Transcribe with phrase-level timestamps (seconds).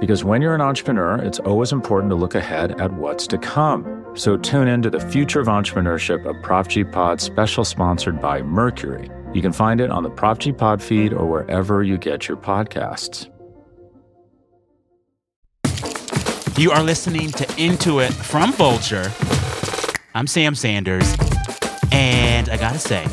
[0.00, 4.04] Because when you're an entrepreneur, it's always important to look ahead at what's to come.
[4.14, 8.42] So tune in to the Future of Entrepreneurship, a Prop G Pod special sponsored by
[8.42, 9.10] Mercury.
[9.32, 12.36] You can find it on the Prop G Pod feed or wherever you get your
[12.36, 13.30] podcasts.
[16.56, 19.10] You are listening to Into It from Vulture.
[20.14, 21.16] I'm Sam Sanders.
[21.90, 23.06] And I gotta say,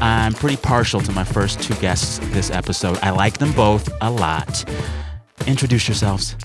[0.00, 2.98] I'm pretty partial to my first two guests this episode.
[3.02, 4.64] I like them both a lot.
[5.46, 6.36] Introduce yourselves.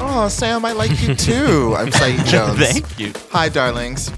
[0.00, 1.74] Oh, Sam, I like you too.
[1.78, 2.58] I'm Saeed Jones.
[2.58, 3.12] Thank you.
[3.30, 4.10] Hi, darlings.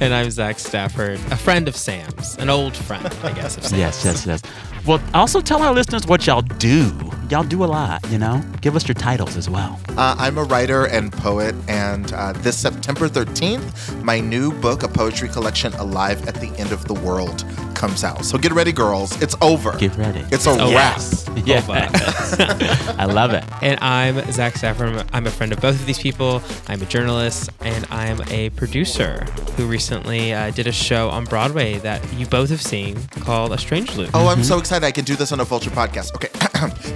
[0.00, 3.56] And I'm Zach Stafford, a friend of Sam's, an old friend, I guess.
[3.56, 3.78] Of Sam's.
[3.78, 4.42] Yes, yes, yes.
[4.86, 6.90] Well, also tell our listeners what y'all do.
[7.30, 8.42] Y'all do a lot, you know?
[8.60, 9.78] Give us your titles as well.
[9.90, 14.88] Uh, I'm a writer and poet, and uh, this September 13th, my new book, a
[14.88, 17.44] poetry collection, Alive at the End of the World,
[17.80, 18.24] comes out.
[18.24, 19.20] So get ready, girls.
[19.22, 19.72] It's over.
[19.78, 20.22] Get ready.
[20.30, 20.96] It's a Oh, wrap.
[20.98, 21.28] yes.
[21.46, 22.94] Yeah.
[22.98, 23.42] I love it.
[23.62, 24.88] and I'm Zach Stafford.
[24.96, 26.42] I'm- I'm a friend of both of these people.
[26.68, 29.24] I'm a journalist, and I'm a producer
[29.56, 33.58] who recently uh, did a show on Broadway that you both have seen called A
[33.58, 34.10] Strange Loop.
[34.14, 34.84] Oh, I'm so excited.
[34.86, 36.14] I can do this on a Vulture podcast.
[36.14, 36.30] Okay.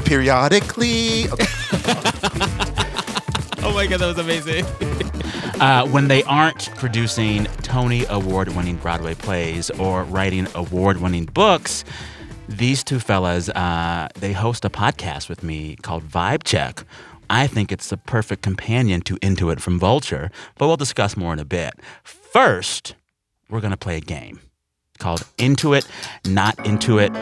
[0.04, 1.28] Periodically.
[1.30, 1.46] Okay.
[3.66, 4.66] Oh my God, that was amazing.
[5.60, 11.84] Uh, when they aren't producing Tony Award winning Broadway plays or writing award winning books,
[12.48, 16.84] these two fellas, uh, they host a podcast with me called Vibe Check.
[17.30, 21.32] I think it's the perfect companion to Into It from Vulture, but we'll discuss more
[21.32, 21.74] in a bit.
[22.02, 22.94] First,
[23.48, 24.40] we're going to play a game
[24.98, 25.86] called Into It,
[26.24, 27.12] Not Into It.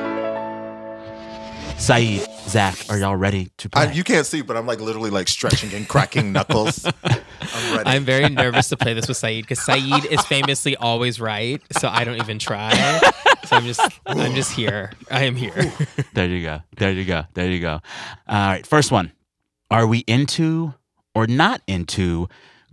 [1.82, 3.82] Saeed, Zach, are y'all ready to play?
[3.82, 6.86] I, you can't see, but I'm like literally like stretching and cracking knuckles.
[7.02, 7.90] I'm ready.
[7.90, 11.88] I'm very nervous to play this with Saeed because Saeed is famously always right, so
[11.88, 12.72] I don't even try.
[13.46, 14.92] So I'm just, I'm just here.
[15.10, 15.72] I am here.
[16.14, 16.60] There you go.
[16.76, 17.24] There you go.
[17.34, 17.80] There you go.
[18.28, 18.64] All right.
[18.64, 19.10] First one.
[19.68, 20.74] Are we into
[21.16, 22.28] or not into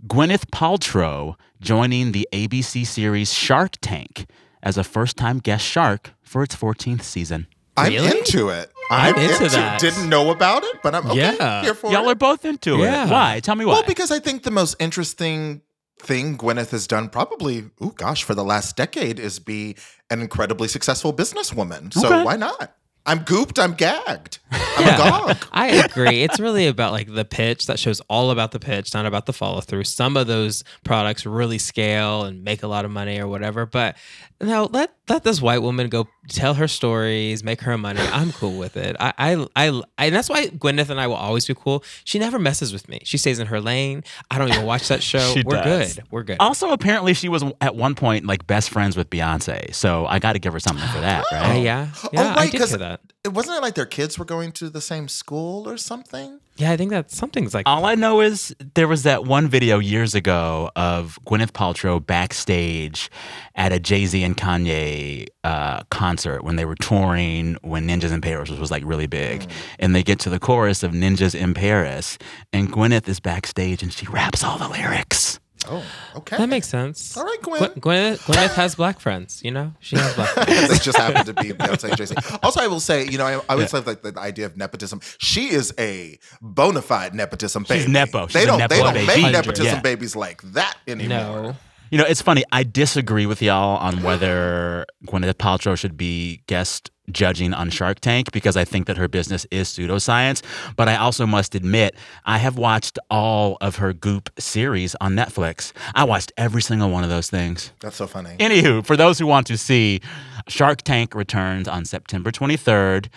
[0.06, 4.26] Gwyneth Paltrow joining the ABC series Shark Tank
[4.62, 7.48] as a first time guest shark for its 14th season?
[7.86, 8.18] I'm Really?
[8.18, 8.70] into it.
[8.90, 9.80] I'm into that.
[9.80, 11.62] Didn't know about it, but I'm okay, Yeah.
[11.62, 12.12] here for Y'all it.
[12.12, 13.04] are both into Yeah.
[13.06, 13.10] it.
[13.10, 13.40] Why?
[13.40, 13.74] Tell me why.
[13.74, 15.62] Well, because I think the most interesting
[16.02, 19.76] thing Gwyneth has done probably, oh gosh, for the last decade is be
[20.10, 21.92] an incredibly successful businesswoman.
[21.92, 22.24] So Okay.
[22.24, 22.74] why not?
[23.06, 24.38] I'm gooped, I'm gagged.
[24.52, 25.36] I'm a gog.
[25.52, 26.22] I agree.
[26.22, 27.66] It's really about like the pitch.
[27.66, 29.84] That show's all about the pitch, not about the follow through.
[29.84, 33.64] Some of those products really scale and make a lot of money or whatever.
[33.66, 33.96] But
[34.40, 38.00] no, let let this white woman go tell her stories, make her money.
[38.00, 38.96] I'm cool with it.
[39.00, 41.82] I I, I, I and that's why Gwyneth and I will always be cool.
[42.04, 43.00] She never messes with me.
[43.04, 44.04] She stays in her lane.
[44.30, 45.32] I don't even watch that show.
[45.32, 45.94] She We're does.
[45.94, 46.04] good.
[46.10, 46.36] We're good.
[46.40, 49.74] also, apparently, she was at one point like best friends with Beyonce.
[49.74, 51.62] So I got to give her something for that, Uh, right?
[51.62, 53.00] yeah, yeah, I right, did 'cause hear that.
[53.24, 56.40] It wasn't it like their kids were going to the same school or something?
[56.56, 59.78] Yeah, I think that something's like All I know is there was that one video
[59.78, 63.10] years ago of Gwyneth Paltrow backstage
[63.54, 68.20] at a Jay Z and Kanye uh, concert when they were touring when Ninjas in
[68.20, 69.48] Paris was like really big.
[69.78, 72.18] And they get to the chorus of Ninjas in Paris,
[72.52, 75.39] and Gwyneth is backstage and she raps all the lyrics.
[75.68, 75.84] Oh,
[76.16, 76.38] okay.
[76.38, 77.16] that makes sense.
[77.16, 77.58] All right, Gwen.
[77.58, 79.42] Gwen- Gwyneth, Gwyneth has black friends.
[79.44, 80.68] You know, she has black friends.
[80.70, 82.14] they just happen to be Beyonce and Jay-Z.
[82.42, 85.00] Also, I will say, you know, I, I always love like the idea of nepotism.
[85.18, 87.80] She is a bona fide nepotism baby.
[87.82, 88.26] She's nepo.
[88.26, 89.32] She's they don't nepo they don't make Hundred.
[89.32, 89.80] nepotism Yeah.
[89.80, 91.42] babies like that anymore.
[91.42, 91.56] No.
[91.90, 92.44] You know, it's funny.
[92.52, 98.30] I disagree with y'all on whether Gwyneth Paltrow should be guest judging on Shark Tank
[98.30, 100.42] because I think that her business is pseudoscience.
[100.76, 105.72] But I also must admit, I have watched all of her Goop series on Netflix.
[105.96, 107.72] I watched every single one of those things.
[107.80, 108.36] That's so funny.
[108.38, 110.00] Anywho, for those who want to see,
[110.46, 113.08] Shark Tank returns on September 23rd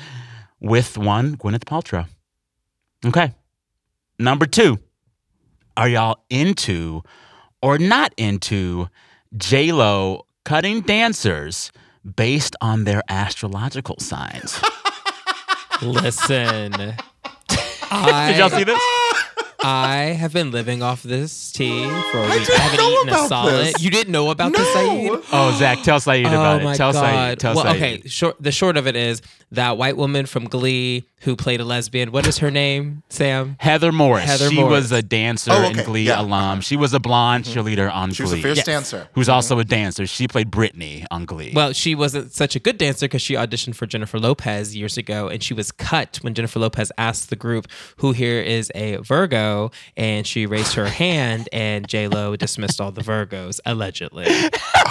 [0.60, 2.08] with one Gwyneth Paltrow.
[3.06, 3.36] Okay.
[4.18, 4.80] Number two,
[5.78, 7.04] are y'all into
[7.64, 8.90] or not into
[9.36, 11.72] J Lo cutting dancers
[12.16, 14.62] based on their astrological signs?
[15.82, 16.96] Listen,
[17.90, 18.80] I, Did y'all see this?
[19.64, 22.32] I have been living off this tea for a week.
[22.32, 23.66] I, didn't haven't know eaten a about solid.
[23.66, 23.82] this.
[23.84, 25.12] You didn't know about this, Saeed?
[25.32, 26.78] Oh, Zach, tell Saeed about oh my it.
[26.78, 27.30] Tell god!
[27.30, 27.40] Saeed.
[27.40, 27.76] Tell well, Saeed.
[28.00, 28.08] okay.
[28.08, 28.36] Short.
[28.42, 29.22] The short of it is
[29.52, 32.12] that white woman from Glee who played a lesbian.
[32.12, 33.04] What is her name?
[33.10, 33.56] Sam.
[33.60, 34.26] Heather Morris.
[34.26, 34.72] Heather she Morris.
[34.72, 35.86] was a dancer Oh, and okay.
[35.86, 36.20] Glee Yeah.
[36.22, 36.60] alum.
[36.62, 37.60] She was a blonde Mm-hmm.
[37.60, 38.40] cheerleader on She was Glee.
[38.40, 38.66] a fierce Yes.
[38.66, 39.08] dancer.
[39.14, 40.06] Who's also a dancer.
[40.06, 41.54] She played Brittany on Glee.
[41.56, 45.30] Well, she wasn't such a good dancer because she auditioned for Jennifer Lopez years ago,
[45.30, 47.68] and she was cut when Jennifer Lopez asked the group,
[47.98, 49.53] "Who here is a Virgo?"
[49.98, 54.26] And she raised her hand, and J Lo dismissed all the Virgos allegedly.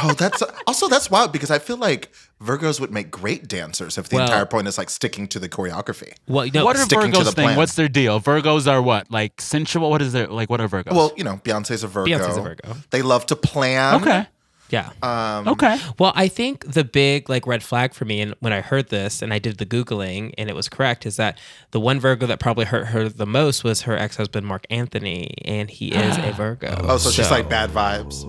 [0.05, 2.11] Oh, that's also that's wild because I feel like
[2.43, 5.49] Virgos would make great dancers if the Well- entire point is like sticking to the
[5.49, 6.13] choreography.
[6.27, 7.45] Well, no, what are Virgos the thing?
[7.45, 7.57] plan.
[7.57, 8.21] What's their deal?
[8.21, 9.11] Virgos are what?
[9.11, 9.91] Like sensual?
[9.91, 10.51] What is their like?
[10.51, 10.93] What are Virgos?
[10.93, 12.11] Well, you know, Beyonce's a Virgo.
[12.11, 12.75] Beyonce's a Virgo.
[12.91, 14.01] They love to plan.
[14.03, 14.27] okay,
[14.73, 14.91] yeah.
[15.03, 15.79] Um, okay.
[15.99, 19.21] Well, I think the big like red flag for me, and when I heard this
[19.21, 21.39] and I did the googling and it was correct, is that
[21.73, 25.35] the one Virgo that probably hurt her the most was her ex husband Marc Anthony,
[25.45, 26.75] and he is a Virgo.
[26.81, 28.25] Oh, so, she's like bad vibes.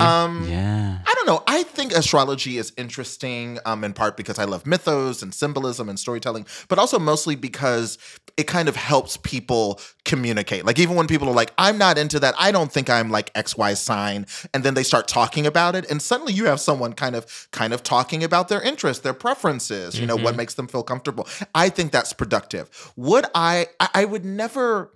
[0.00, 0.98] Um, Yeah.
[1.04, 1.42] I don't know.
[1.48, 5.98] I think astrology is interesting, um, in part because I love mythos and symbolism and
[5.98, 7.98] storytelling, but also mostly because
[8.36, 10.64] it kind of helps people communicate.
[10.64, 12.34] Like even when people are like, "I'm not into that.
[12.38, 15.90] I don't think I'm like X Y sign," and then they start talking about it,
[15.90, 20.00] and suddenly you have someone kind of kind of talking about their interests, their preferences,
[20.00, 21.28] you know, what makes them feel comfortable.
[21.54, 22.70] I think that's productive.
[22.96, 23.66] Would I?
[23.78, 24.92] I, I would never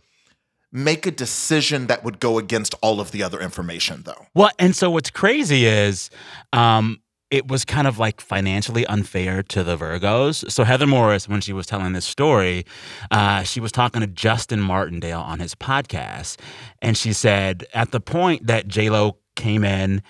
[0.73, 4.27] make a decision that would go against all of the other information, though.
[4.35, 6.11] Well, and so what's crazy is
[6.53, 7.01] um,
[7.31, 10.51] it was kind of like financially unfair to the Virgos.
[10.51, 12.65] So Heather Morris, when she was telling this story,
[13.11, 16.39] uh, she was talking to Justin Martindale on his podcast,
[16.83, 20.03] and she said at the point that J Lo came in.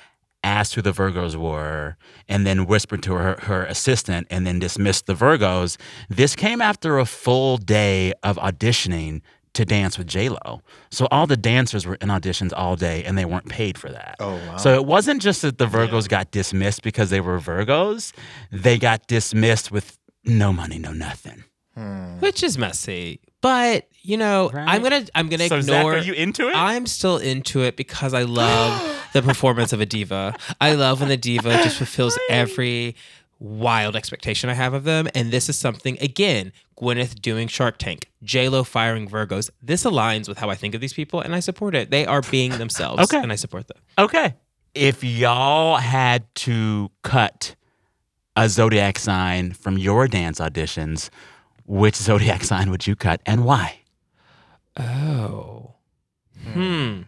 [0.43, 5.05] Asked who the Virgos were, and then whispered to her, her assistant, and then dismissed
[5.05, 5.77] the Virgos.
[6.09, 9.21] This came after a full day of auditioning
[9.55, 10.62] to dance with J Lo.
[10.91, 14.17] So all the dancers were in auditions all day, and they weren't paid for that.
[14.20, 14.56] Oh, wow.
[14.56, 18.12] So it wasn't just that the Virgos got dismissed because they were Virgos;
[18.52, 21.44] they got dismissed with no money, no nothing.
[21.76, 22.19] Hmm.
[22.19, 23.20] which is messy.
[23.41, 24.69] But you know, Right.
[24.69, 25.94] I'm gonna I'm gonna So, Zach, ignore.
[25.94, 26.55] are you into it?
[26.56, 28.82] I'm still into it because I love
[29.12, 30.35] the performance of a diva.
[30.61, 32.97] I love when the diva just fulfills every
[33.41, 35.09] wild expectation I have of them.
[35.15, 39.51] And this is something again, Gwyneth doing Shark Tank, Lo firing Virgos.
[39.63, 41.91] This aligns with how I think of these people, and I support it.
[41.91, 43.21] They are being themselves, Okay.
[43.23, 43.79] and I support them.
[43.99, 44.35] Okay.
[44.75, 47.57] If y'all had to cut
[48.37, 51.11] a zodiac sign from your dance auditions,
[51.67, 53.81] which zodiac sign would you cut and why?
[54.77, 55.75] Oh,
[56.53, 57.03] hmm.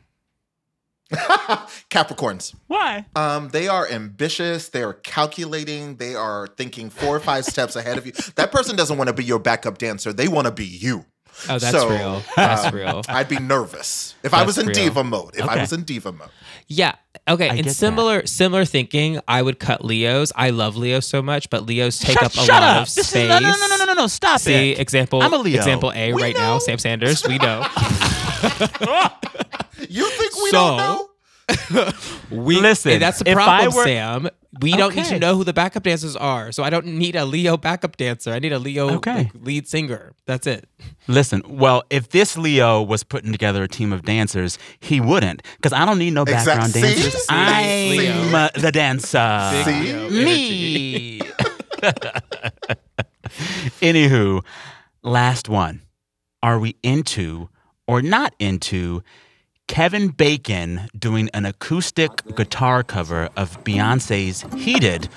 [1.90, 2.54] Capricorns.
[2.66, 3.04] Why?
[3.16, 4.68] Um, they are ambitious.
[4.70, 5.96] They are calculating.
[5.96, 8.12] They are thinking four or five steps ahead of you.
[8.36, 10.12] That person doesn't want to be your backup dancer.
[10.12, 11.04] They want to be you.
[11.48, 12.22] Oh, that's So, real.
[12.36, 13.02] That's um, real.
[13.08, 14.74] I'd be nervous if I was in real.
[14.74, 15.34] diva mode.
[15.34, 16.28] If I was in diva mode.
[16.68, 16.94] Yeah.
[17.26, 17.48] Okay.
[17.48, 20.30] I and get similar similar thinking, I would cut Leos.
[20.36, 22.82] I love Leos so much, but Leos take shut, up a shut lot up.
[22.88, 23.22] of This space.
[23.24, 24.06] is, no, no, no, no, no, no, no.
[24.08, 24.78] Stop See, it.
[24.78, 25.22] example.
[25.22, 25.56] I'm a Leo.
[25.56, 26.40] Example A We right know.
[26.40, 26.58] now.
[26.58, 27.26] Sam Sanders.
[27.26, 27.64] We know.
[29.92, 31.08] You think we So- don't know?
[32.30, 34.28] We Listen, and that's the if I problem, were- Sam.
[34.60, 36.52] We don't need to know who the backup dancers are.
[36.52, 38.30] So I don't need a Leo backup dancer.
[38.32, 39.14] I need a Leo Okay.
[39.24, 40.12] like, lead singer.
[40.26, 40.66] That's it.
[41.08, 45.72] Listen, well, if this Leo was putting together a team of dancers, he wouldn't, because
[45.72, 46.82] I don't need no background see?
[46.82, 47.12] dancers.
[47.14, 47.26] See?
[47.30, 48.36] I'm Leo.
[48.36, 49.62] uh, the dancer.
[49.64, 50.08] See?
[50.10, 51.20] Me.
[53.80, 54.44] Anywho,
[55.02, 55.82] last one.
[56.42, 57.48] Are we into
[57.86, 59.02] or not into
[59.72, 65.08] Kevin Bacon doing an acoustic guitar cover of Beyonce's Heated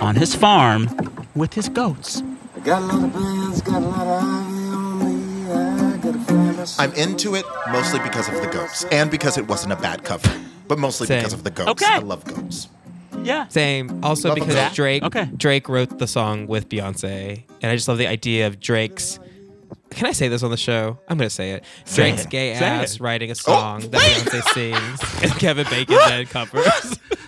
[0.00, 0.90] on his farm
[1.34, 2.22] with his goats?
[2.54, 5.50] I got a lot of bands, got a lot of ivy on me.
[5.50, 9.38] I got a friend that's I'm into it mostly because of the goats and because
[9.38, 10.30] it wasn't a bad cover,
[10.68, 11.20] but mostly Same.
[11.20, 11.70] because of the goats.
[11.82, 11.86] Okay.
[11.94, 12.68] I love goats.
[13.22, 13.48] Yeah.
[13.48, 14.04] Same.
[14.04, 14.74] Also Love 'em because.
[14.74, 15.30] Drake Okay.
[15.38, 19.18] Drake wrote the song with Beyonce, and I just love the idea of Drake's.
[19.92, 20.98] Can I say this on the show?
[21.08, 21.64] I'm gonna say it.
[21.84, 22.30] Say Drake's it.
[22.30, 23.00] gay Say ass it.
[23.00, 24.16] writing a oh, song that wait.
[24.16, 26.98] Beyonce sings, and Kevin Bacon then covers.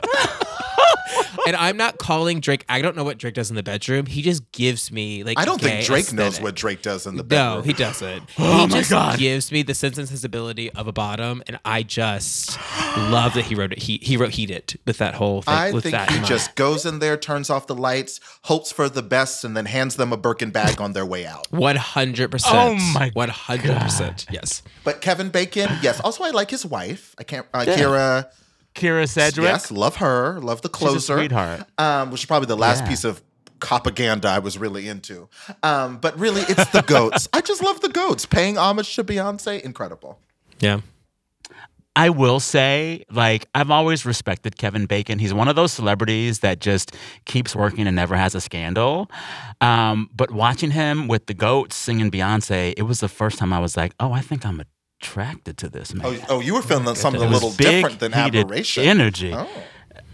[1.46, 2.64] and I'm not calling Drake.
[2.68, 4.06] I don't know what Drake does in the bedroom.
[4.06, 5.38] He just gives me like.
[5.38, 7.58] I don't think gay Drake knows what Drake does in the bedroom.
[7.58, 8.22] No, he doesn't.
[8.38, 9.18] Oh he my just God.
[9.18, 12.58] gives me the sense and sensibility of a bottom, and I just
[12.96, 13.78] love that he wrote it.
[13.78, 15.54] He he wrote "Heated" with that whole thing.
[15.54, 16.28] I with think that he in mind.
[16.28, 19.96] just goes in there, turns off the lights, hopes for the best, and then hands
[19.96, 21.46] them a Birkin bag on their way out.
[21.50, 22.54] One hundred percent.
[22.54, 24.26] Oh my One hundred percent.
[24.30, 24.62] Yes.
[24.84, 26.00] But Kevin Bacon, yes.
[26.00, 27.14] Also, I like his wife.
[27.18, 28.26] I can't, uh, Kyra
[28.74, 29.44] Kyra Sedgwick.
[29.44, 30.40] Yes, love her.
[30.40, 31.16] Love the closer.
[31.18, 31.62] sweetheart.
[31.78, 32.88] Um, which is probably the last Yeah.
[32.88, 33.22] piece of
[33.60, 35.28] propaganda I was really into.
[35.62, 37.28] Um, but really, it's the goats.
[37.32, 38.26] I just love the goats.
[38.26, 40.18] Paying homage to Beyonce, incredible.
[40.60, 40.80] Yeah.
[41.96, 45.20] I will say, like, I've always respected Kevin Bacon.
[45.20, 46.90] He's one of those celebrities that just
[47.24, 49.08] keeps working and never has a scandal.
[49.60, 53.60] Um, but watching him with the goats singing Beyonce, it was the first time I
[53.60, 54.60] was like, oh, I think I'm
[55.04, 56.06] attracted to this man.
[56.06, 58.84] Oh, oh you were oh feeling something a little big, different than heated aberration.
[58.84, 59.32] energy.
[59.32, 59.48] Oh,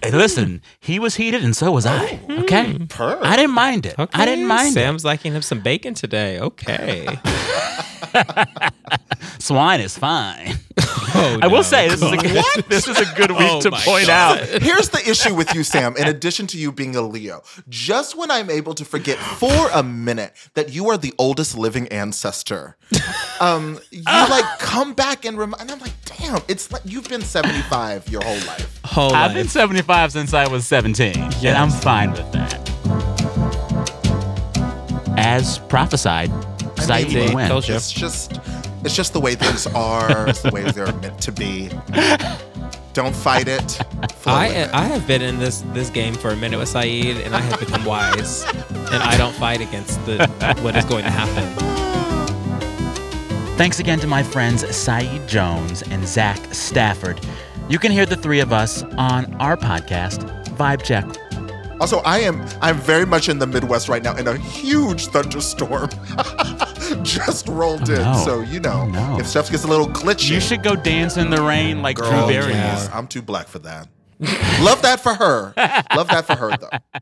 [0.02, 2.04] Hey, listen, he was heated and so was I.
[2.04, 2.42] Oh, hmm.
[2.42, 3.18] Okay, purr.
[3.22, 3.98] I didn't mind it.
[3.98, 4.22] Okay.
[4.22, 4.80] I didn't mind it.
[4.80, 6.38] Sam's liking him some bacon today.
[6.40, 7.06] Okay.
[9.38, 10.54] Swine is fine.
[11.12, 13.70] Oh, I will say this is a good, this is a good week Oh to
[13.70, 14.38] point God.
[14.38, 14.48] out.
[14.62, 15.96] Here's the issue with you, Sam.
[15.96, 19.82] In addition to you being a Leo, just when I'm able to forget for a
[19.82, 22.76] minute that you are the oldest living ancestor,
[23.40, 25.62] um, you like come back and remind.
[25.62, 28.80] And I'm like, damn, it's like you've been 75 your whole life.
[28.84, 32.58] Whole I've been 75 since I was 17, and I'm fine with that.
[35.16, 36.30] As prophesied,
[36.90, 37.48] Saeed mean, will win.
[37.48, 37.74] told you.
[37.74, 38.40] It's just,
[38.84, 40.28] it's just the way things are.
[40.28, 41.70] It's the way they're meant to be.
[42.92, 43.80] Don't fight it.
[44.26, 44.74] I it.
[44.74, 47.60] I have been in this this game for a minute with Saeed, and I have
[47.60, 50.26] become wise, and I don't fight against the
[50.62, 51.80] what is going to happen.
[53.56, 57.20] Thanks again to my friends Saeed Jones and Zach Stafford.
[57.68, 60.24] You can hear the three of us on our podcast,
[60.56, 61.04] Vibe Check.
[61.80, 65.90] Also, I am I'm very much in the Midwest right now in a huge thunderstorm.
[67.04, 67.96] Just rolled in.
[68.02, 68.22] no.
[68.24, 69.18] So you know, Oh, no.
[69.20, 70.30] if stuff gets a little glitchy.
[70.30, 72.74] You should go dance in the rain like Girl, Drew Barrymore.
[72.74, 72.88] please.
[72.92, 73.88] I'm too black for that.
[74.62, 75.52] Love that for her.
[75.96, 76.68] Love that for her though.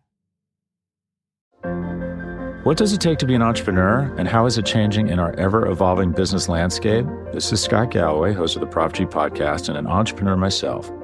[2.64, 5.33] What does it take to be an entrepreneur, and how is it changing in our
[5.37, 7.07] ever evolving business landscape?
[7.33, 10.90] This is Scott Galloway, host of the Prop G podcast, and an entrepreneur myself.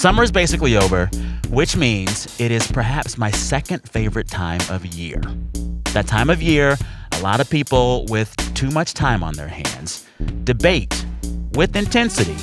[0.00, 1.10] Summer is basically over,
[1.50, 5.20] which means it is perhaps my second favorite time of year.
[5.92, 6.78] That time of year,
[7.12, 10.06] a lot of people with too much time on their hands
[10.44, 11.04] debate
[11.52, 12.38] with intensity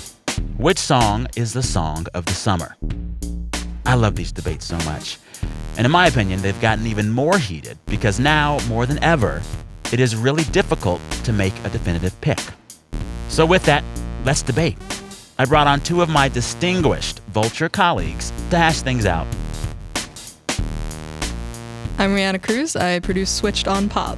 [0.57, 2.75] which song is the song of the summer.
[3.87, 5.17] I love these debates so much.
[5.77, 9.41] And in my opinion, they've gotten even more heated because now, more than ever,
[9.91, 12.39] it is really difficult to make a definitive pick.
[13.29, 13.83] So, with that,
[14.25, 14.77] let's debate.
[15.39, 19.27] I brought on two of my distinguished Vulture colleagues to hash things out.
[21.99, 22.75] I'm Reanna Cruz.
[22.75, 24.17] I produce Switched on Pop.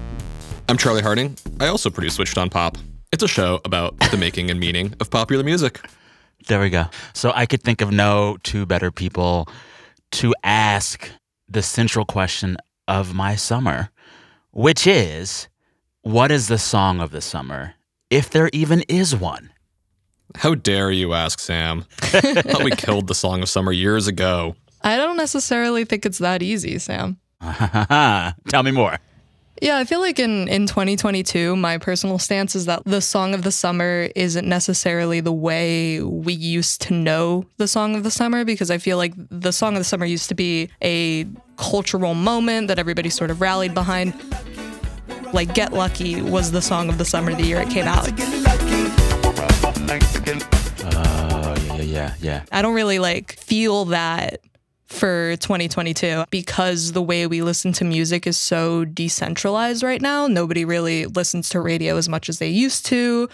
[0.69, 1.37] I'm Charlie Harding.
[1.59, 2.77] I also produce Switched on Pop.
[3.11, 5.81] It's a show about the making and meaning of popular music.
[6.47, 6.85] There we go.
[7.13, 9.49] So I could think of no two better people
[10.11, 11.09] to ask
[11.49, 12.57] the central question
[12.87, 13.89] of my summer,
[14.51, 15.49] which is
[16.01, 17.73] what is the song of the summer,
[18.09, 19.48] if there even is one?
[20.35, 21.85] How dare you ask, Sam?
[21.99, 24.55] Thought we killed the Song of Summer years ago.
[24.81, 27.17] I don't necessarily think it's that easy, Sam.
[28.47, 28.97] Tell me more.
[29.61, 33.43] Yeah, I feel like in, in 2022, my personal stance is that the song of
[33.43, 38.45] the summer isn't necessarily the way we used to know the song of the summer
[38.45, 42.69] because I feel like the song of the summer used to be a cultural moment
[42.69, 44.13] that everybody sort of rallied behind.
[45.33, 48.07] Like Get Lucky was the song of the summer the year it came out.
[51.99, 52.45] Yeah, yeah, yeah, yeah.
[52.51, 54.41] I don't really like feel that
[54.87, 60.27] for 2022 because the way we listen to music is so decentralized right now.
[60.27, 63.29] Nobody really listens to radio as much as they used to.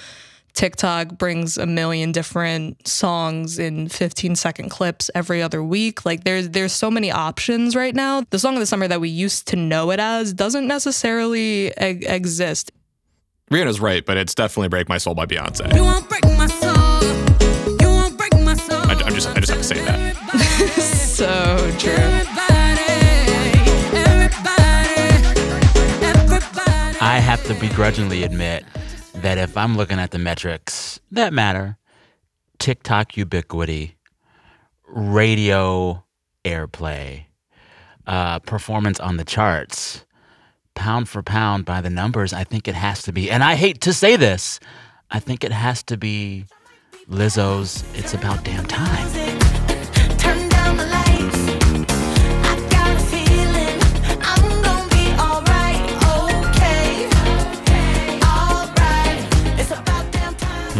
[0.54, 6.06] TikTok brings a million different songs in 15 second clips every other week.
[6.06, 8.24] Like there's there's so many options right now.
[8.30, 11.72] The song of the summer that we used to know it as doesn't necessarily e-
[11.80, 12.72] exist.
[13.52, 15.72] Reanna's right, but it's definitely "Break My Soul" by Beyonce.
[21.16, 21.94] So true.
[27.00, 28.66] I have to begrudgingly admit
[29.14, 31.78] that if I'm looking at the metrics that matter,
[32.60, 33.96] TikTok ubiquity,
[34.86, 36.04] radio
[36.44, 37.28] airplay,
[38.06, 40.04] uh, performance on the charts,
[40.74, 43.80] pound for pound by the numbers, I think it has to be, and I hate
[43.82, 44.60] to say this,
[45.10, 46.48] I think it has to be
[47.10, 49.25] Lizzo's It's About Damn Time.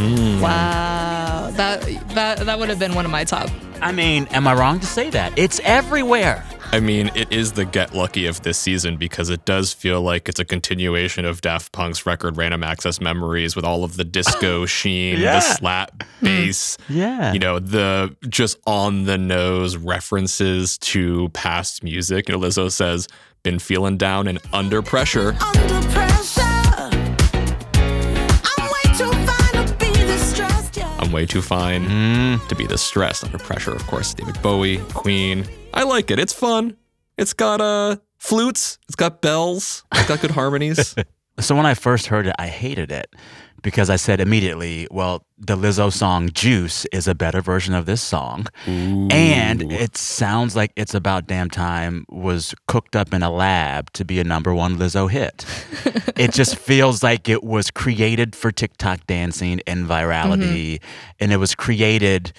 [0.08, 0.42] Damn time.
[0.42, 1.52] Wow.
[1.56, 1.82] That
[2.16, 3.50] that that would have been one of my top.
[3.82, 5.38] I mean, am I wrong to say that?
[5.38, 6.46] It's everywhere.
[6.72, 10.28] I mean, it is the get lucky of this season because it does feel like
[10.28, 14.66] it's a continuation of Daft Punk's record Random Access Memories with all of the disco
[14.66, 15.36] sheen, Yeah.
[15.36, 16.98] the slap bass, hmm.
[16.98, 17.34] Yeah.
[17.34, 22.28] you know, the just on the nose references to past music.
[22.28, 23.08] You know, Lizzo says,
[23.44, 25.36] been feeling down and under pressure.
[25.40, 26.55] Under pressure.
[31.16, 32.48] Way too fine Mm.
[32.50, 33.74] to be this stressed under pressure.
[33.74, 35.46] Of course, David Bowie, Queen.
[35.74, 36.20] I like it.
[36.20, 36.76] It's fun.
[37.18, 38.78] It's got uh flutes.
[38.88, 39.84] It's got bells.
[39.94, 40.96] It's got good harmonies.
[41.40, 43.14] So when I first heard it, I hated it
[43.66, 48.02] because I said immediately, well, the Lizzo song Juice is a better version of this
[48.02, 48.46] song.
[49.12, 54.06] And it sounds like It's About Damn Time was cooked up in a lab to
[54.06, 55.46] be a number one Lizzo hit.
[56.16, 61.16] it just feels like it was created for TikTok dancing and virality, mm-hmm.
[61.20, 62.34] and it was created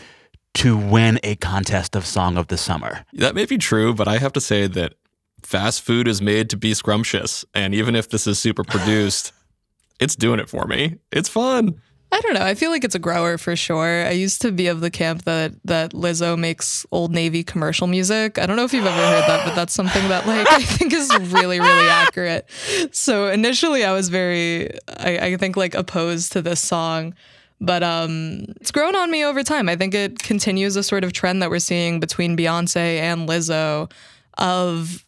[0.55, 3.05] to win a contest of Song of the Summer.
[3.13, 4.95] That may be true, but I have to say that
[5.47, 7.45] fast food is made to be scrumptious.
[7.55, 9.33] And even if this is super produced,
[10.01, 10.97] it's doing it for me.
[11.13, 11.81] It's fun.
[12.13, 12.45] I don't know.
[12.45, 14.07] I feel like it's a grower for sure.
[14.07, 18.39] I used to be of the camp that that Lizzo makes Old Navy commercial music.
[18.39, 20.93] I don't know if you've ever heard that, but that's something that like I think
[20.93, 22.49] is really really accurate.
[22.93, 27.15] So initially, I was very I, I think like opposed to this song.
[27.59, 29.71] But um, it's grown on me over time.
[29.71, 33.91] I think it continues a sort of trend that we're seeing between Beyonce and Lizzo
[34.37, 35.06] of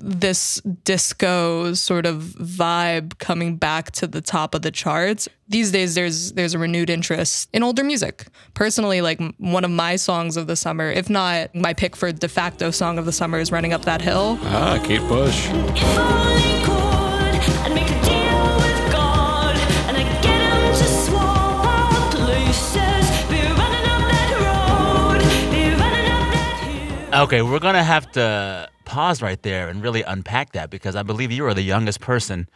[0.00, 5.28] this disco sort of vibe coming back to the top of the charts.
[5.48, 8.26] These days there's there's a renewed interest in older music.
[8.54, 12.28] Personally, like one of my songs of the summer, if not my pick for de
[12.28, 14.38] facto song of the summer is Running Up That Hill.
[14.42, 15.48] Ah, Kate Bush.
[15.48, 15.54] If
[15.98, 17.34] only could,
[17.64, 19.56] I'd make a deal with God,
[19.88, 23.04] and I'd get him to swap places.
[23.28, 27.22] Be running up that road, be running up that hill.
[27.22, 31.30] Okay, we're gonna have to pause right there and really unpack that because I believe
[31.30, 32.48] you are the youngest person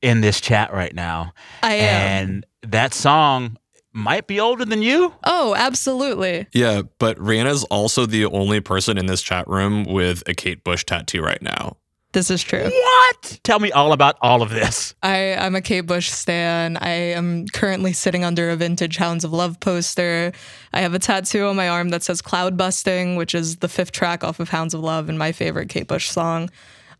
[0.00, 1.32] in this chat right now.
[1.62, 2.28] I am.
[2.28, 3.58] And that song
[3.92, 5.14] might be older than you.
[5.24, 6.46] Oh, absolutely.
[6.52, 10.84] Yeah, but Reanna's also the only person in this chat room with a Kate Bush
[10.84, 11.76] tattoo right now.
[12.14, 12.70] This is true.
[12.70, 13.40] What?
[13.42, 14.94] Tell me all about all of this.
[15.02, 16.76] I, I'm a Kate Bush stan.
[16.76, 20.32] I am currently sitting under a vintage Hounds of Love poster.
[20.72, 24.22] I have a tattoo on my arm that says Cloudbusting, which is the fifth track
[24.22, 26.50] off of Hounds of Love and my favorite Kate Bush song.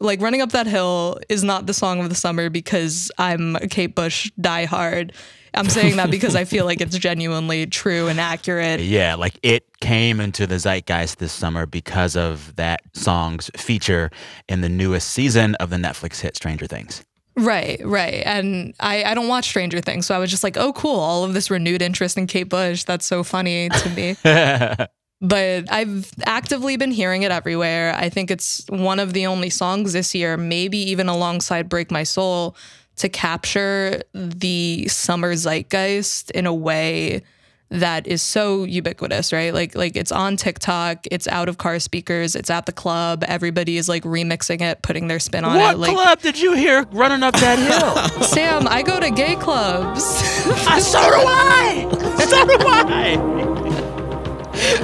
[0.00, 3.68] Like Running Up That Hill is not the song of the summer because I'm a
[3.68, 5.14] Kate Bush diehard.
[5.55, 8.81] I'm saying that because I feel like it's genuinely true and accurate.
[8.95, 14.11] Yeah, like it came into the zeitgeist this summer because of that song's feature
[14.49, 17.03] in the newest season of the Netflix hit Stranger Things.
[17.37, 18.23] Right, right.
[18.25, 21.01] And I, I don't watch Stranger Things, so I was just like, oh, cool.
[21.01, 22.85] All of this renewed interest in Kate Bush.
[22.85, 24.17] That's so funny to me.
[25.21, 27.95] but I've actively been hearing it everywhere.
[27.97, 32.05] I think it's one of the only songs this year, maybe even alongside Break My
[32.05, 32.55] Soul,
[32.97, 37.23] to capture the summer zeitgeist in a way
[37.71, 39.53] that is so ubiquitous, right?
[39.53, 43.77] Like like it's on TikTok, it's out of car speakers, it's at the club, everybody
[43.77, 45.79] is like remixing it, putting their spin on what it.
[45.79, 48.23] Like club did you hear running up that hill?
[48.29, 50.03] Sam, I go to gay clubs.
[50.67, 51.89] Ah, so do I.
[52.27, 53.17] So do I.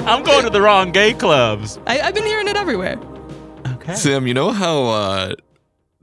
[0.11, 1.79] I'm going to the wrong gay clubs.
[1.87, 2.99] I, I've been hearing it everywhere.
[3.75, 3.95] Okay.
[3.95, 5.35] Sam, you know how uh,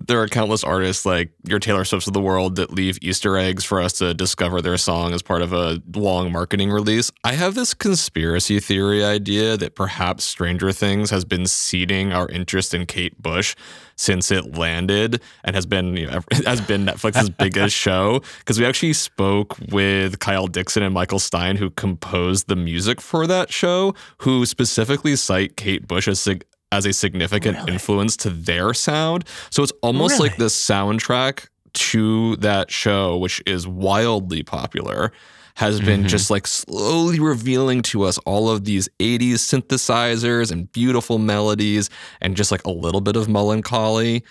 [0.08, 3.64] there are countless artists like your Taylor Swifts of the world that leave Easter eggs
[3.64, 7.12] for us to discover their song as part of a long marketing release.
[7.24, 12.74] I have this conspiracy theory idea that perhaps Stranger Things has been seeding our interest
[12.74, 13.56] in Kate Bush
[13.98, 18.66] since it landed and has been you know, has been Netflix's biggest show because we
[18.66, 23.94] actually spoke with Kyle Dixon and Michael Stein who composed the music for that show
[24.20, 29.26] who specifically cite Kate Bush as sig- as a significant influence to their sound.
[29.50, 35.12] So it's almost like the soundtrack to that show, which is wildly popular,
[35.56, 41.18] has been just like slowly revealing to us all of these 80s synthesizers and beautiful
[41.18, 41.90] melodies
[42.22, 44.24] and just like a little bit of melancholy.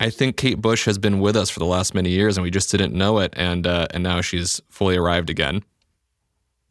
[0.00, 2.50] I think Kate Bush has been with us for the last many years and we
[2.50, 3.34] just didn't know it.
[3.36, 5.62] And, uh, and now she's fully arrived again.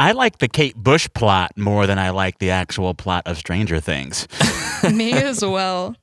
[0.02, 3.80] I like the Kate Bush plot more than I like the actual plot of Stranger
[3.80, 4.28] Things.
[4.92, 5.96] Me as well.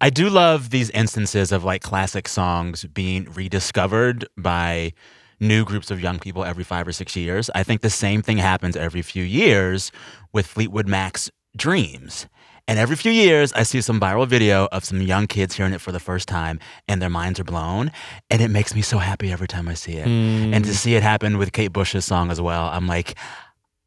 [0.00, 4.94] I do love these instances of like classic songs being rediscovered by
[5.38, 7.48] new groups of young people every five or six years.
[7.54, 9.92] I think the same thing happens every few years
[10.32, 12.26] with Fleetwood Mac's Dreams.
[12.68, 15.80] And every few years, I see some viral video of some young kids hearing it
[15.80, 17.92] for the first time and their minds are blown.
[18.28, 20.06] And it makes me so happy every time I see it.
[20.06, 20.76] And to hmm.
[20.76, 23.16] see it happen with Kate Bush's song as well, I'm like,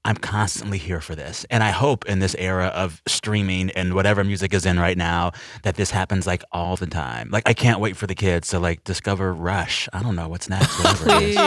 [0.09, 1.45] I'm constantly here for this.
[1.51, 5.33] And I hope in this era of streaming and whatever music is in right now
[5.61, 7.29] that this happens like all the time.
[7.31, 9.87] Like I can't wait for the kids to like discover Rush.
[9.93, 10.75] I don't know what's next.
[10.79, 11.37] whatever it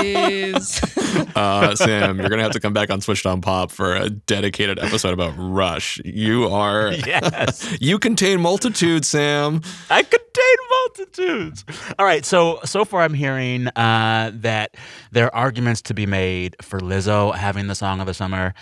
[0.55, 0.79] is.
[0.81, 0.99] Please.
[1.37, 4.79] Uh, Sam, you're gonna have to come back on Switched on Pop for a dedicated
[4.79, 6.01] episode about Rush.
[6.05, 7.77] You are, Yes.
[7.81, 9.61] you contain multitudes, Sam.
[9.91, 10.57] I contain
[10.93, 11.65] multitudes.
[11.99, 14.77] All right, so so far I'm hearing uh, that
[15.11, 18.55] there are arguments to be made for Lizzo having the song of the summer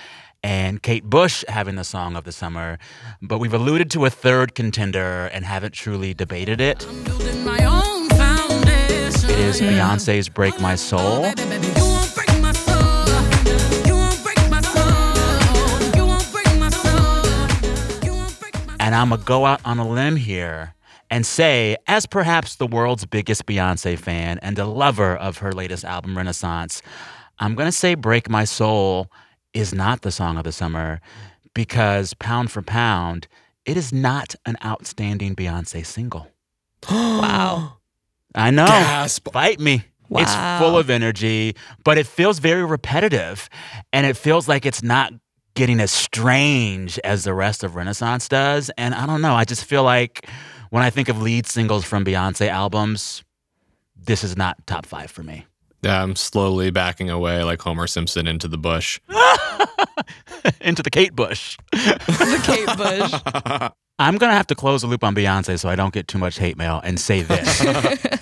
[0.42, 2.78] and Kate Bush having the song of the summer,
[3.20, 6.86] but we've alluded to a third contender and haven't truly debated it.
[9.22, 11.32] It is Beyonce's "Break My Soul."
[18.82, 20.74] And I'm going to go out on a limb here
[21.10, 25.84] and say, as perhaps the world's biggest Beyonce fan and a lover of her latest
[25.84, 26.82] album, Renaissance,
[27.38, 29.10] I'm going to say Break My Soul
[29.52, 31.00] is not the song of the summer
[31.54, 33.26] because, pound for pound,
[33.64, 36.28] it is not an outstanding Beyonce single.
[36.90, 37.78] wow.
[38.34, 38.66] I know.
[38.66, 39.28] Gasp.
[39.32, 39.84] Fight me.
[40.12, 43.48] It's full of energy, but it feels very repetitive.
[43.92, 45.12] And it feels like it's not
[45.54, 48.70] getting as strange as the rest of Renaissance does.
[48.78, 49.34] And I don't know.
[49.34, 50.28] I just feel like
[50.70, 53.24] when I think of lead singles from Beyonce albums,
[53.96, 55.46] this is not top five for me.
[55.82, 59.00] Yeah, I'm slowly backing away like Homer Simpson into the bush.
[60.60, 61.58] Into the Kate Bush.
[61.72, 63.72] The Kate Bush.
[64.00, 66.16] I'm going to have to close the loop on Beyonce so I don't get too
[66.16, 67.62] much hate mail and say this.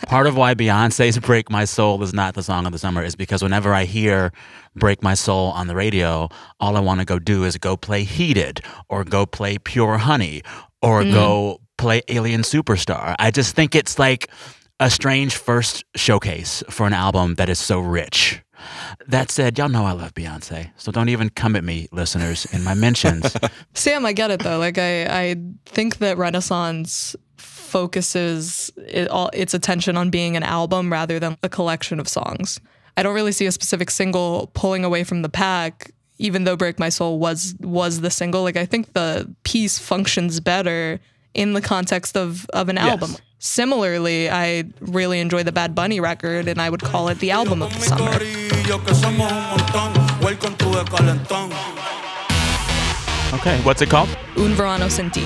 [0.06, 3.14] Part of why Beyonce's Break My Soul is not the song of the summer is
[3.14, 4.32] because whenever I hear
[4.74, 8.02] Break My Soul on the radio, all I want to go do is go play
[8.02, 10.42] Heated or go play Pure Honey
[10.82, 11.12] or mm.
[11.12, 13.14] go play Alien Superstar.
[13.20, 14.28] I just think it's like
[14.80, 18.42] a strange first showcase for an album that is so rich.
[19.06, 22.64] That said, y'all know I love Beyonce, so don't even come at me, listeners, in
[22.64, 23.36] my mentions.
[23.74, 24.58] Sam, I get it though.
[24.58, 30.90] Like I, I think that Renaissance focuses it, all its attention on being an album
[30.90, 32.60] rather than a collection of songs.
[32.96, 36.78] I don't really see a specific single pulling away from the pack, even though "Break
[36.78, 38.42] My Soul" was was the single.
[38.42, 40.98] Like I think the piece functions better
[41.34, 43.14] in the context of of an album.
[43.38, 47.62] Similarly, I really enjoy the Bad Bunny record, and I would call it the album
[47.62, 48.47] of the summer.
[53.32, 54.10] Okay, what's it called?
[54.36, 55.22] Un verano sin ti.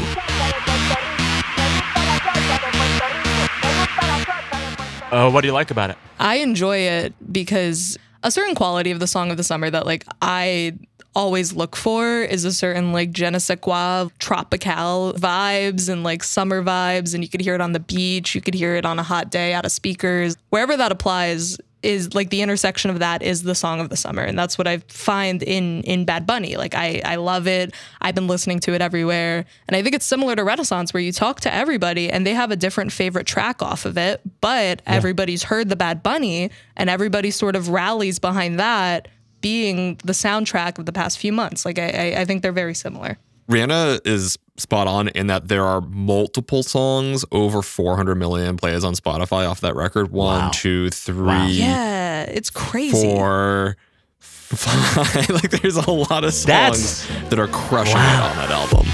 [5.10, 5.98] Uh, what do you like about it?
[6.20, 10.06] I enjoy it because a certain quality of the song of the summer that like
[10.22, 10.74] I
[11.16, 16.22] always look for is a certain like je ne sais quoi tropical vibes and like
[16.22, 18.98] summer vibes and you could hear it on the beach you could hear it on
[18.98, 23.22] a hot day out of speakers wherever that applies is like the intersection of that
[23.22, 24.22] is the song of the summer.
[24.22, 26.56] And that's what I find in in Bad Bunny.
[26.56, 27.74] Like I I love it.
[28.00, 29.44] I've been listening to it everywhere.
[29.68, 32.50] And I think it's similar to Renaissance where you talk to everybody and they have
[32.50, 37.30] a different favorite track off of it but everybody's heard the Bad Bunny and everybody
[37.30, 39.08] sort of rallies behind that
[39.40, 41.64] being the soundtrack of the past few months.
[41.64, 45.64] Like I I, I think they're very similar Reanna is spot on in that there
[45.64, 50.10] are multiple songs over 400 million plays on Spotify off that record.
[50.12, 50.50] One, Wow.
[50.52, 51.46] two, three, Wow.
[51.46, 53.76] yeah it's crazy four,
[54.20, 55.28] five.
[55.30, 58.26] like there's a lot of songs That's- that are crushing Wow.
[58.26, 58.86] it on that album.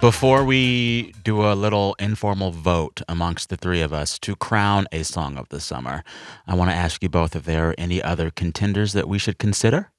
[0.00, 5.02] Before we do a little informal vote amongst the three of us to crown a
[5.02, 6.04] song of the summer,
[6.46, 9.38] I want to ask you both if there are any other contenders that we should
[9.38, 9.90] consider.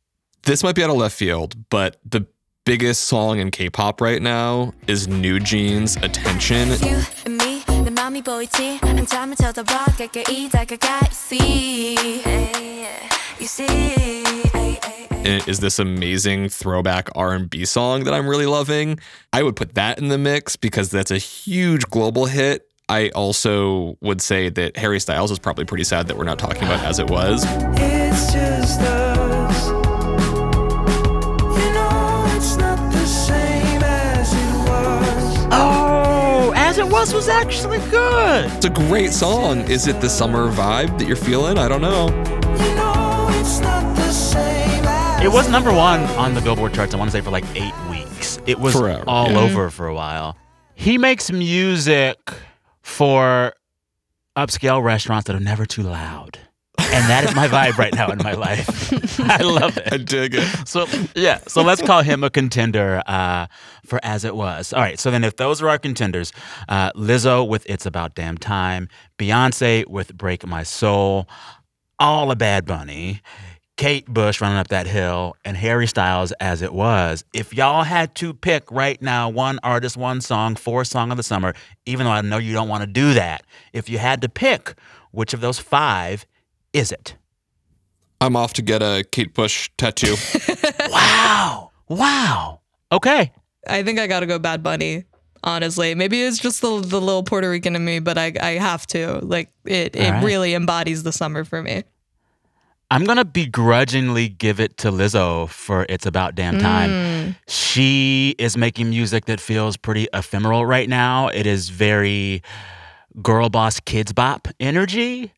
[0.44, 2.26] This might be out of left field, but the
[2.64, 6.70] biggest song in K-pop right now is NewJeans' "Attention."
[15.26, 19.00] is this amazing throwback R&B song that I'm really loving.
[19.34, 22.68] I would put that in the mix because that's a huge global hit.
[22.88, 26.64] I also would say that Harry Styles is probably pretty sad that we're not talking
[26.64, 27.46] about as it was.
[35.52, 38.52] Oh, was was actually good.
[38.54, 39.60] It's a great song.
[39.70, 41.58] Is it the summer vibe that you're feeling?
[41.58, 42.08] I don't know.
[42.08, 42.89] You know
[45.22, 47.74] it was number one on the Billboard charts, I want to say, for like eight
[47.90, 48.40] weeks.
[48.46, 49.40] It was Forever, all yeah.
[49.40, 50.38] over for a while.
[50.76, 52.18] He makes music
[52.82, 53.54] for
[54.38, 56.40] upscale restaurants that are never too loud.
[56.78, 59.20] And that is my vibe right now in my life.
[59.20, 59.92] I love it.
[59.92, 60.68] I dig it.
[60.68, 63.48] So, yeah, so let's call him a contender uh,
[63.86, 64.72] for As It Was.
[64.72, 66.32] All right, so then if those are our contenders,
[66.70, 71.28] uh, Lizzo with It's About Damn Time, Beyonce with Break My Soul,
[72.00, 73.22] all a Bad Bunny,
[73.80, 77.24] Kate Bush running up that hill, and Harry Styles as it was.
[77.32, 81.24] If y'all had to pick right now one artist, one song for Song of the
[81.24, 81.54] Summer,
[81.86, 84.74] even though I know you don't want to do that, if you had to pick,
[85.12, 86.26] which of those five
[86.74, 87.16] is it?
[88.20, 90.18] I'm off to get a Kate Bush tattoo.
[90.90, 91.72] Wow.
[91.88, 92.60] Wow.
[92.92, 93.32] Okay.
[93.66, 95.06] I think I gotta go Bad Bunny.
[95.42, 98.86] Honestly, maybe it's just the the little Puerto Rican in me, but I I have
[98.88, 99.20] to.
[99.26, 100.24] Like it it All right.
[100.26, 101.84] really embodies the summer for me.
[102.92, 106.90] I'm going to begrudgingly give it to Lizzo for It's About Damn Time.
[106.90, 107.36] Mm.
[107.48, 111.28] She is making music that feels pretty ephemeral right now.
[111.28, 112.42] It is very
[113.22, 115.32] girl boss Kidz Bop energy,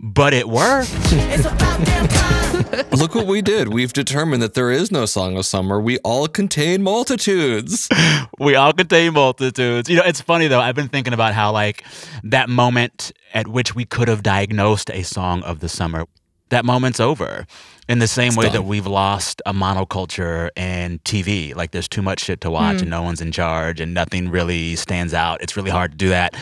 [0.00, 0.90] but it worked.
[2.98, 3.68] Look what we did.
[3.68, 5.78] We've determined that there is no song of summer.
[5.78, 7.86] We all contain multitudes.
[8.38, 9.90] we all contain multitudes.
[9.90, 10.60] You know, it's funny though.
[10.60, 11.84] I've been thinking about how like
[12.22, 16.06] that moment at which we could have diagnosed a song of the summer.
[16.50, 17.46] That moment's over.
[17.86, 21.54] In the same way that we've lost a monoculture in TV.
[21.54, 22.82] Like there's too much shit to watch hmm.
[22.82, 25.42] and no one's in charge and nothing really stands out.
[25.42, 26.34] It's really hard to do that.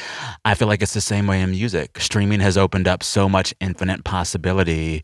[0.45, 1.99] I feel like it's the same way in music.
[1.99, 5.03] Streaming has opened up so much infinite possibility.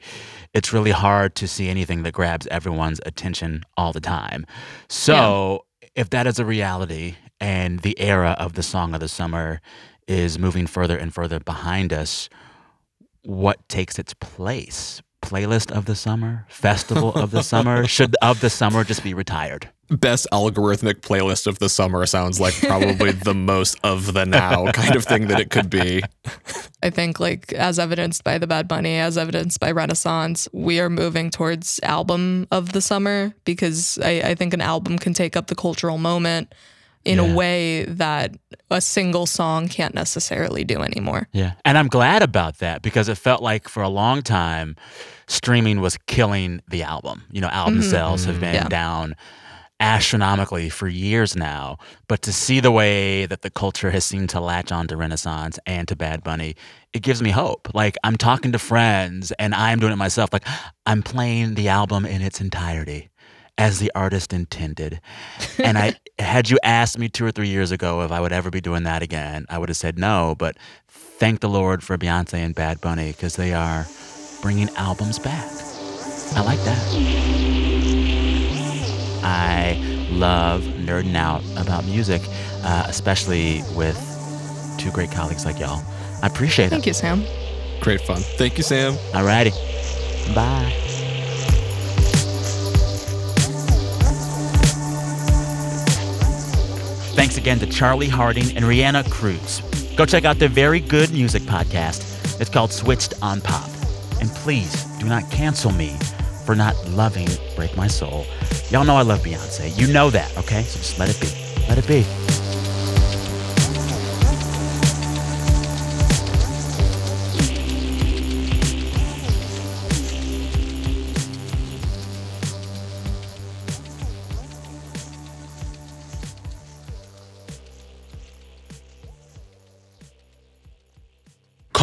[0.55, 4.47] It's really hard to see anything that grabs everyone's attention all the time.
[4.89, 9.61] So, if that is a reality and the era of the song of the summer
[10.07, 12.29] is moving further and further behind us,
[13.29, 15.03] what takes its place?
[15.21, 16.47] Playlist of the summer?
[16.49, 17.87] Festival of the summer?
[17.87, 19.69] Should of the summer just be retired?
[19.91, 24.97] Best algorithmic playlist of the summer sounds like probably the most of the now kind
[24.97, 26.03] of thing that it could be.
[26.83, 30.89] I think like as evidenced by the Bad Bunny, as evidenced by Renaissance, we are
[30.89, 35.49] moving towards album of the summer because I, I think an album can take up
[35.49, 36.55] the cultural moment
[37.09, 37.33] in Yeah.
[37.33, 38.35] a way that
[38.71, 41.29] a single song can't necessarily do anymore.
[41.33, 41.53] Yeah.
[41.65, 44.77] And I'm glad about that because it felt like for a long time,
[45.27, 47.25] streaming was killing the album.
[47.33, 47.91] You know, album mm-hmm.
[47.91, 48.41] sales have mm-hmm.
[48.43, 48.69] been Yeah.
[48.69, 49.17] down
[49.81, 51.79] astronomically for years now.
[52.09, 55.59] But to see the way that the culture has seemed to latch on to Renaissance
[55.67, 56.57] and to Bad Bunny,
[56.93, 57.69] it gives me hope.
[57.75, 60.31] Like I'm talking to friends and I'm doing it myself.
[60.33, 60.47] Like
[60.85, 63.09] I'm playing the album in its entirety
[63.59, 65.01] as the artist intended.
[65.59, 68.51] And I had you asked me 2 or 3 years ago if I would ever
[68.51, 70.57] be doing that again, I would have said no, but
[70.89, 73.87] thank the Lord for Beyonce and Bad Bunny because they are
[74.41, 75.45] bringing albums back.
[76.37, 76.79] I like that.
[79.25, 82.23] I love nerding out about music,
[82.63, 83.97] uh, especially with
[84.79, 85.83] two great colleagues like y'all.
[86.23, 86.95] I appreciate Thank it.
[86.95, 87.81] Thank you, Sam.
[87.81, 88.21] Great fun.
[88.37, 88.95] Thank you, Sam.
[89.13, 89.53] Alrighty.
[90.35, 90.98] Bye.
[97.19, 99.61] Thanks again to Charlie Harding and Reanna Cruz.
[99.97, 102.41] Go check out their very good music podcast.
[102.41, 103.69] It's called Switched on Pop.
[104.21, 105.97] And please do not cancel me
[106.47, 107.27] for not loving
[107.57, 108.25] Break My Soul.
[108.71, 109.77] Y'all know I love Beyonce.
[109.77, 110.63] You know that, okay?
[110.63, 111.27] So just let it be.
[111.69, 112.28] Let it be.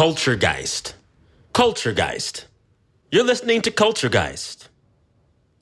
[0.06, 0.92] Culturegeist.
[1.52, 2.44] Culturegeist.
[3.10, 4.68] You're listening to Culturegeist.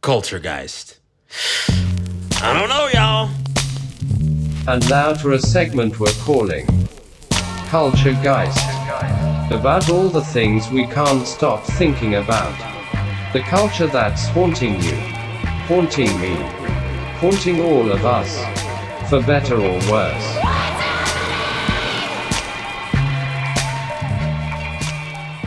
[0.02, 0.98] Culturegeist.
[2.42, 3.30] I don't know, y'all.
[4.68, 6.66] And now for a segment we're calling
[7.70, 8.68] Culture Geist.
[9.50, 12.54] About all the things we can't stop thinking about.
[13.32, 14.96] The culture that's haunting you,
[15.70, 16.34] haunting me,
[17.16, 18.36] haunting all of us,
[19.08, 20.43] for better or worse.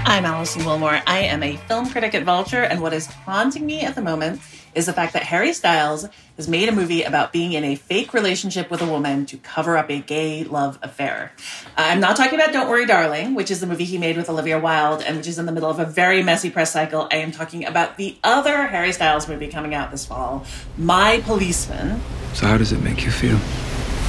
[0.09, 1.03] I'm Alison Willmore.
[1.05, 4.39] I am a film critic at Vulture, and what is haunting me at the moment
[4.73, 8.13] is the fact that Harry Styles has made a movie about being in a fake
[8.13, 11.33] relationship with a woman to cover up a gay love affair.
[11.77, 14.29] Uh, I'm not talking about Don't Worry Darling, which is the movie he made with
[14.29, 17.09] Olivia Wilde and which is in the middle of a very messy press cycle.
[17.11, 20.45] I am talking about the other Harry Styles movie coming out this fall,
[20.77, 21.99] My Policeman,
[22.33, 23.37] So, how does it make you feel?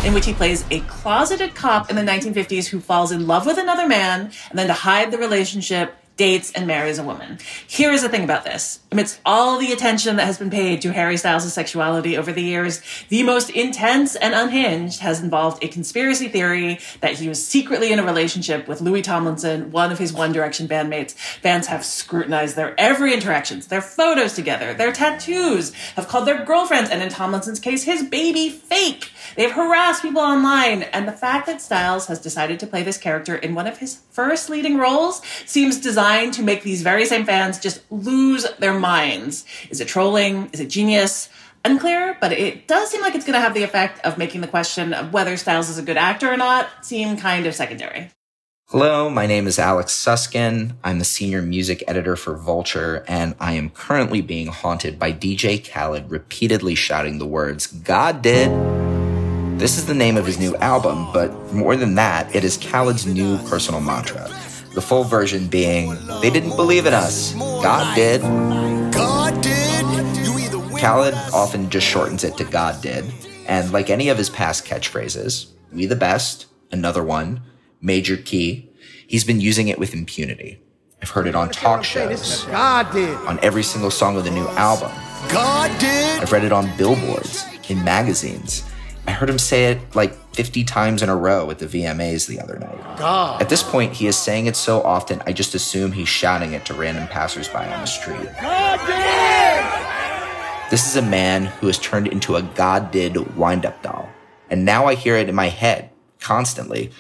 [0.05, 3.59] In which he plays a closeted cop in the 1950s who falls in love with
[3.59, 7.39] another man and then to hide the relationship dates and marries a woman.
[7.67, 8.81] Here is the thing about this.
[8.93, 12.83] Amidst all the attention that has been paid to Harry Styles' sexuality over the years,
[13.09, 18.01] the most intense and unhinged has involved a conspiracy theory that he was secretly in
[18.01, 21.13] a relationship with Louis Tomlinson, one of his One Direction bandmates.
[21.13, 26.91] Fans have scrutinized their every interactions, their photos together, their tattoos, have called their girlfriends,
[26.91, 29.13] and in Tomlinson's case, his baby fake.
[29.37, 33.37] They've harassed people online, and the fact that Styles has decided to play this character
[33.37, 37.59] in one of his first leading roles seems designed to make these very same fans
[37.59, 39.45] just lose their minds.
[39.71, 40.51] Is it trolling?
[40.53, 41.29] Is it genius?
[41.65, 44.47] Unclear, but it does seem like it's going to have the effect of making the
[44.47, 48.11] question of whether Styles is a good actor or not seem kind of secondary.
[48.71, 50.75] Hello, my name is Alex Suskind.
[50.85, 55.59] I'm the senior music editor for Vulture, and I am currently being haunted by DJ
[55.59, 58.88] Khaled repeatedly shouting the words, God did.
[59.59, 63.07] This is the name of his new album, but more than that, it is Khaled's
[63.07, 64.31] new personal mantra.
[64.73, 67.35] The full version being, they didn't believe in us.
[67.35, 68.23] God did.
[68.93, 69.85] God did.
[70.81, 73.05] Khaled often just shortens it to God did.
[73.49, 77.43] And like any of his past catchphrases, we the best, another one,
[77.81, 78.71] major key,
[79.09, 80.63] he's been using it with impunity.
[81.03, 83.17] I've heard it on talk shows, God did.
[83.27, 84.93] on every single song of the new album.
[85.29, 86.23] God did.
[86.23, 88.63] I've read it on billboards, in magazines.
[89.09, 92.39] I heard him say it like 50 times in a row at the VMAs the
[92.41, 92.99] other night.
[92.99, 93.41] God.
[93.41, 96.67] At this point, he is saying it so often, I just assume he's shouting it
[96.67, 98.29] to random passersby on the street.
[98.39, 100.71] God did.
[100.71, 104.11] This is a man who has turned into a God did wind up doll.
[104.51, 105.89] And now I hear it in my head
[106.21, 106.91] constantly.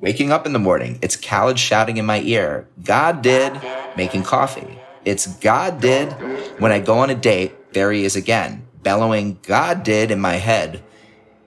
[0.00, 3.58] Waking up in the morning, it's Khaled shouting in my ear, God did,
[3.96, 4.78] making coffee.
[5.06, 6.12] It's God did.
[6.60, 10.34] When I go on a date, there he is again, bellowing, God did in my
[10.34, 10.82] head.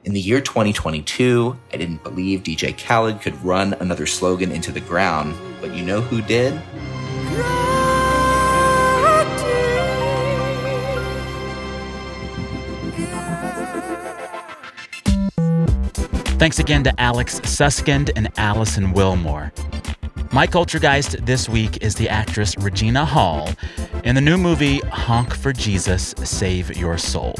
[0.07, 4.79] In the year 2022, I didn't believe DJ Khaled could run another slogan into the
[4.79, 6.53] ground, but you know who did?
[16.39, 19.51] Thanks again to Alex Suskind and Alison Willmore.
[20.31, 23.49] My Culturegeist this week is the actress Regina Hall
[24.05, 27.35] in the new movie Honk for Jesus, Save Your Soul.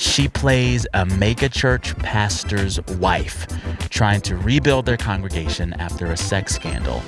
[0.00, 3.46] She plays a megachurch pastor's wife
[3.90, 7.02] trying to rebuild their congregation after a sex scandal.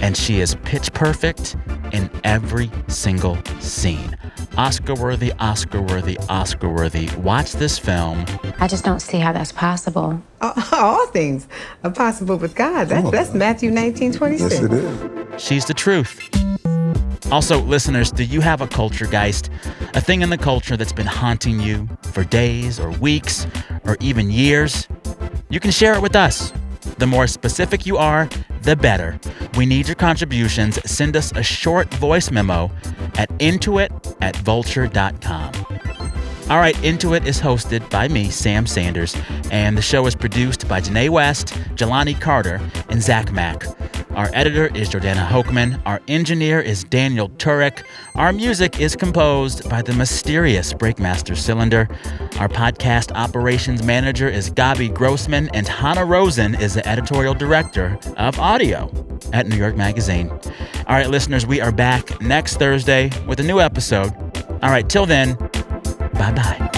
[0.00, 1.56] And she is pitch perfect
[1.92, 4.16] in every single scene.
[4.56, 7.10] Oscar worthy, Oscar worthy, Oscar worthy.
[7.18, 8.24] Watch this film.
[8.58, 10.22] I just don't see how that's possible.
[10.40, 11.48] All things
[11.84, 12.88] are possible with God.
[12.88, 15.42] That's, that's Matthew 19, 26.
[15.42, 16.47] She's the truth.
[17.30, 19.50] Also, listeners, do you have a culturegeist?
[19.94, 23.46] A thing in the culture that's been haunting you for days or weeks
[23.84, 24.88] or even years?
[25.50, 26.52] You can share it with us.
[26.98, 28.28] The more specific you are,
[28.62, 29.18] the better.
[29.56, 30.78] We need your contributions.
[30.90, 32.70] Send us a short voice memo
[33.16, 35.52] at intoit at vulture.com.
[36.50, 39.14] All right, Into It is hosted by me, Sam Sanders,
[39.50, 43.66] and the show is produced by Janae West, Jelani Carter, and Zach Mack.
[44.18, 45.80] Our editor is Jordana Hochman.
[45.86, 47.84] Our engineer is Daniel Turek.
[48.16, 51.88] Our music is composed by the mysterious Breakmaster Cylinder.
[52.40, 58.40] Our podcast operations manager is Gabi Grossman, and Hannah Rosen is the editorial director of
[58.40, 58.90] audio
[59.32, 60.30] at New York Magazine.
[60.30, 64.12] All right, listeners, we are back next Thursday with a new episode.
[64.64, 65.36] All right, till then,
[66.14, 66.77] bye bye.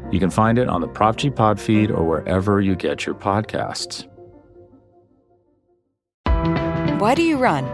[0.11, 3.15] You can find it on the Prop G Pod feed or wherever you get your
[3.15, 4.07] podcasts.
[6.99, 7.65] Why do you run?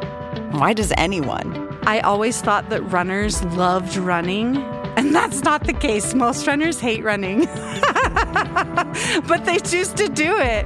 [0.51, 1.67] Why does anyone?
[1.87, 4.57] I always thought that runners loved running,
[4.97, 6.13] and that's not the case.
[6.13, 7.45] Most runners hate running,
[9.27, 10.65] but they choose to do it.